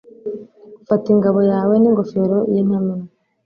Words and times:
Fata 0.87 1.07
ingabo 1.15 1.39
yawe 1.51 1.73
n’ingofero 1.77 2.37
y’intamenwa 2.53 3.07